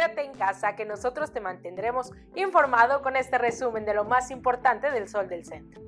Quédate 0.00 0.22
en 0.22 0.32
casa 0.32 0.76
que 0.76 0.86
nosotros 0.86 1.30
te 1.30 1.42
mantendremos 1.42 2.10
informado 2.34 3.02
con 3.02 3.16
este 3.16 3.36
resumen 3.36 3.84
de 3.84 3.92
lo 3.92 4.04
más 4.04 4.30
importante 4.30 4.90
del 4.90 5.08
Sol 5.08 5.28
del 5.28 5.44
Centro. 5.44 5.82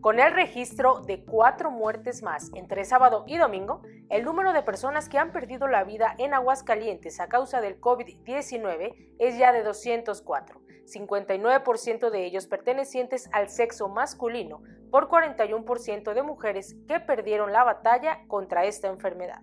Con 0.00 0.20
el 0.20 0.32
registro 0.32 1.00
de 1.00 1.24
cuatro 1.24 1.72
muertes 1.72 2.22
más 2.22 2.52
entre 2.54 2.84
sábado 2.84 3.24
y 3.26 3.38
domingo, 3.38 3.82
el 4.08 4.24
número 4.24 4.52
de 4.52 4.62
personas 4.62 5.08
que 5.08 5.18
han 5.18 5.32
perdido 5.32 5.66
la 5.66 5.82
vida 5.82 6.14
en 6.16 6.32
Aguascalientes 6.32 7.18
a 7.18 7.26
causa 7.26 7.60
del 7.60 7.80
COVID-19 7.80 9.16
es 9.18 9.36
ya 9.36 9.50
de 9.50 9.64
204, 9.64 10.60
59% 10.84 12.10
de 12.10 12.24
ellos 12.24 12.46
pertenecientes 12.46 13.28
al 13.32 13.48
sexo 13.48 13.88
masculino, 13.88 14.62
por 14.92 15.08
41% 15.08 16.14
de 16.14 16.22
mujeres 16.22 16.76
que 16.86 17.00
perdieron 17.00 17.52
la 17.52 17.64
batalla 17.64 18.20
contra 18.28 18.64
esta 18.64 18.86
enfermedad. 18.86 19.42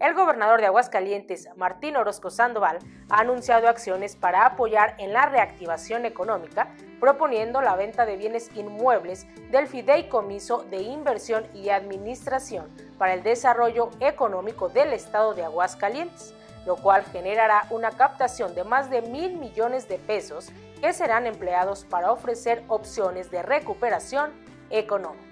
El 0.00 0.14
gobernador 0.14 0.60
de 0.60 0.66
Aguascalientes, 0.66 1.48
Martín 1.56 1.96
Orozco 1.96 2.30
Sandoval, 2.30 2.78
ha 3.10 3.20
anunciado 3.20 3.68
acciones 3.68 4.14
para 4.14 4.46
apoyar 4.46 4.94
en 4.98 5.12
la 5.12 5.26
reactivación 5.26 6.04
económica, 6.04 6.68
proponiendo 7.00 7.60
la 7.62 7.74
venta 7.74 8.06
de 8.06 8.16
bienes 8.16 8.48
inmuebles 8.54 9.26
del 9.50 9.66
Fideicomiso 9.66 10.62
de 10.70 10.82
Inversión 10.82 11.48
y 11.52 11.70
Administración 11.70 12.68
para 12.96 13.12
el 13.12 13.24
Desarrollo 13.24 13.90
Económico 13.98 14.68
del 14.68 14.92
Estado 14.92 15.34
de 15.34 15.42
Aguascalientes, 15.42 16.32
lo 16.64 16.76
cual 16.76 17.04
generará 17.10 17.66
una 17.70 17.90
captación 17.90 18.54
de 18.54 18.62
más 18.62 18.90
de 18.90 19.02
mil 19.02 19.36
millones 19.36 19.88
de 19.88 19.98
pesos 19.98 20.52
que 20.80 20.92
serán 20.92 21.26
empleados 21.26 21.84
para 21.84 22.12
ofrecer 22.12 22.62
opciones 22.68 23.32
de 23.32 23.42
recuperación 23.42 24.30
económica. 24.70 25.27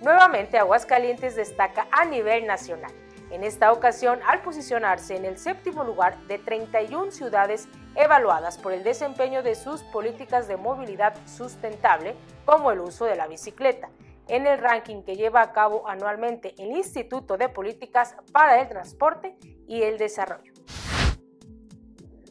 Nuevamente 0.00 0.58
Aguascalientes 0.58 1.34
destaca 1.34 1.88
a 1.90 2.04
nivel 2.04 2.46
nacional, 2.46 2.92
en 3.32 3.42
esta 3.42 3.72
ocasión 3.72 4.20
al 4.26 4.42
posicionarse 4.42 5.16
en 5.16 5.24
el 5.24 5.38
séptimo 5.38 5.82
lugar 5.82 6.16
de 6.28 6.38
31 6.38 7.10
ciudades 7.10 7.68
evaluadas 7.96 8.58
por 8.58 8.72
el 8.72 8.84
desempeño 8.84 9.42
de 9.42 9.56
sus 9.56 9.82
políticas 9.82 10.46
de 10.46 10.56
movilidad 10.56 11.14
sustentable 11.26 12.14
como 12.44 12.70
el 12.70 12.78
uso 12.78 13.06
de 13.06 13.16
la 13.16 13.26
bicicleta, 13.26 13.90
en 14.28 14.46
el 14.46 14.58
ranking 14.58 15.02
que 15.02 15.16
lleva 15.16 15.42
a 15.42 15.52
cabo 15.52 15.88
anualmente 15.88 16.54
el 16.58 16.76
Instituto 16.76 17.36
de 17.36 17.48
Políticas 17.48 18.14
para 18.30 18.60
el 18.60 18.68
Transporte 18.68 19.36
y 19.66 19.82
el 19.82 19.98
Desarrollo. 19.98 20.52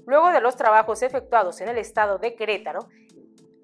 Luego 0.05 0.31
de 0.31 0.39
los 0.39 0.55
trabajos 0.55 1.01
efectuados 1.01 1.59
en 1.59 1.67
el 1.67 1.77
estado 1.77 2.17
de 2.17 2.33
Querétaro, 2.33 2.87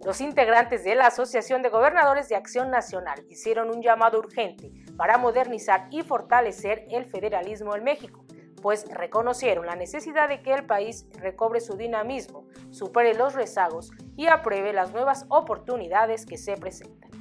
los 0.05 0.19
integrantes 0.19 0.83
de 0.83 0.95
la 0.95 1.07
Asociación 1.07 1.61
de 1.61 1.69
Gobernadores 1.69 2.27
de 2.27 2.35
Acción 2.35 2.69
Nacional 2.69 3.25
hicieron 3.29 3.69
un 3.69 3.81
llamado 3.81 4.19
urgente 4.19 4.71
para 4.97 5.17
modernizar 5.17 5.87
y 5.91 6.01
fortalecer 6.01 6.85
el 6.89 7.05
federalismo 7.05 7.75
en 7.75 7.83
México, 7.83 8.25
pues 8.61 8.85
reconocieron 8.89 9.65
la 9.65 9.75
necesidad 9.75 10.27
de 10.27 10.41
que 10.41 10.53
el 10.53 10.65
país 10.65 11.07
recobre 11.13 11.61
su 11.61 11.77
dinamismo, 11.77 12.47
supere 12.71 13.13
los 13.13 13.33
rezagos 13.33 13.91
y 14.17 14.27
apruebe 14.27 14.73
las 14.73 14.91
nuevas 14.91 15.25
oportunidades 15.29 16.25
que 16.25 16.37
se 16.37 16.57
presentan 16.57 17.12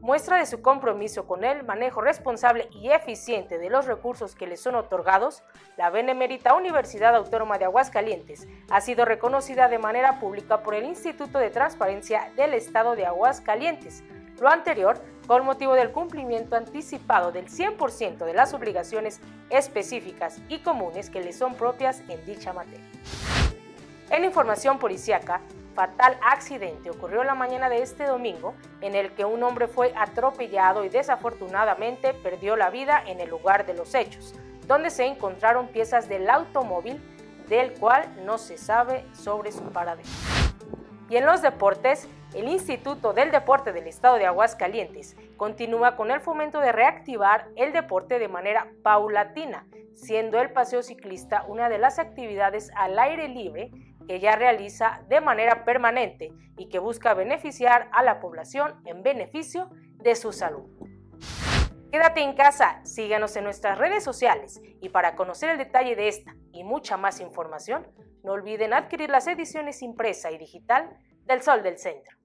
muestra 0.00 0.38
de 0.38 0.46
su 0.46 0.62
compromiso 0.62 1.26
con 1.26 1.44
el 1.44 1.64
manejo 1.64 2.00
responsable 2.00 2.68
y 2.72 2.90
eficiente 2.90 3.58
de 3.58 3.70
los 3.70 3.86
recursos 3.86 4.34
que 4.34 4.46
le 4.46 4.56
son 4.56 4.74
otorgados, 4.74 5.42
la 5.76 5.90
Benemérita 5.90 6.54
Universidad 6.54 7.14
Autónoma 7.14 7.58
de 7.58 7.66
Aguascalientes 7.66 8.48
ha 8.70 8.80
sido 8.80 9.04
reconocida 9.04 9.68
de 9.68 9.78
manera 9.78 10.18
pública 10.18 10.62
por 10.62 10.74
el 10.74 10.84
Instituto 10.84 11.38
de 11.38 11.50
Transparencia 11.50 12.32
del 12.36 12.54
Estado 12.54 12.96
de 12.96 13.06
Aguascalientes. 13.06 14.02
Lo 14.40 14.48
anterior 14.48 15.00
con 15.26 15.44
motivo 15.44 15.74
del 15.74 15.92
cumplimiento 15.92 16.56
anticipado 16.56 17.30
del 17.30 17.46
100% 17.48 18.24
de 18.24 18.34
las 18.34 18.54
obligaciones 18.54 19.20
específicas 19.50 20.40
y 20.48 20.60
comunes 20.60 21.10
que 21.10 21.20
le 21.20 21.32
son 21.32 21.54
propias 21.54 22.02
en 22.08 22.24
dicha 22.24 22.52
materia. 22.52 22.84
En 24.10 24.24
información 24.24 24.78
policiaca, 24.78 25.40
fatal 25.74 26.18
accidente 26.22 26.90
ocurrió 26.90 27.24
la 27.24 27.34
mañana 27.34 27.68
de 27.68 27.82
este 27.82 28.04
domingo 28.04 28.54
en 28.80 28.94
el 28.94 29.12
que 29.12 29.24
un 29.24 29.42
hombre 29.42 29.68
fue 29.68 29.92
atropellado 29.96 30.84
y 30.84 30.88
desafortunadamente 30.88 32.14
perdió 32.14 32.56
la 32.56 32.70
vida 32.70 33.02
en 33.06 33.20
el 33.20 33.30
lugar 33.30 33.66
de 33.66 33.74
los 33.74 33.94
hechos, 33.94 34.34
donde 34.66 34.90
se 34.90 35.04
encontraron 35.06 35.68
piezas 35.68 36.08
del 36.08 36.28
automóvil 36.28 37.00
del 37.48 37.72
cual 37.74 38.04
no 38.24 38.38
se 38.38 38.56
sabe 38.56 39.04
sobre 39.12 39.52
su 39.52 39.62
paradero. 39.72 40.08
Y 41.10 41.16
en 41.16 41.26
los 41.26 41.42
deportes, 41.42 42.08
el 42.34 42.48
Instituto 42.48 43.12
del 43.12 43.32
Deporte 43.32 43.72
del 43.72 43.88
Estado 43.88 44.14
de 44.14 44.26
Aguascalientes 44.26 45.16
continúa 45.36 45.96
con 45.96 46.12
el 46.12 46.20
fomento 46.20 46.60
de 46.60 46.70
reactivar 46.70 47.48
el 47.56 47.72
deporte 47.72 48.20
de 48.20 48.28
manera 48.28 48.68
paulatina, 48.84 49.66
siendo 49.96 50.40
el 50.40 50.52
paseo 50.52 50.84
ciclista 50.84 51.44
una 51.48 51.68
de 51.68 51.78
las 51.78 51.98
actividades 51.98 52.70
al 52.76 52.96
aire 52.96 53.26
libre 53.26 53.72
que 54.06 54.20
ya 54.20 54.36
realiza 54.36 55.02
de 55.08 55.20
manera 55.20 55.64
permanente 55.64 56.32
y 56.56 56.68
que 56.68 56.78
busca 56.78 57.12
beneficiar 57.12 57.88
a 57.92 58.04
la 58.04 58.20
población 58.20 58.80
en 58.84 59.02
beneficio 59.02 59.68
de 59.96 60.14
su 60.14 60.32
salud. 60.32 60.62
Quédate 61.90 62.20
en 62.20 62.34
casa, 62.34 62.80
síganos 62.84 63.34
en 63.34 63.42
nuestras 63.42 63.76
redes 63.76 64.04
sociales 64.04 64.60
y 64.80 64.90
para 64.90 65.16
conocer 65.16 65.50
el 65.50 65.58
detalle 65.58 65.96
de 65.96 66.06
esta 66.06 66.36
y 66.52 66.62
mucha 66.62 66.96
más 66.96 67.20
información, 67.20 67.86
no 68.22 68.32
olviden 68.32 68.72
adquirir 68.74 69.10
las 69.10 69.26
ediciones 69.26 69.82
impresa 69.82 70.30
y 70.30 70.38
digital 70.38 70.96
del 71.26 71.42
Sol 71.42 71.64
del 71.64 71.78
Centro. 71.78 72.16